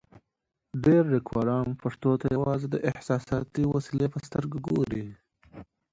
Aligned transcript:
ډېری 0.83 1.09
لیکوالان 1.15 1.67
پښتو 1.81 2.11
ته 2.21 2.25
یوازې 2.37 2.67
د 2.69 2.75
احساساتي 2.89 3.63
وسیلې 3.73 4.07
په 4.13 4.19
سترګه 4.27 4.57
ګوري. 4.67 5.05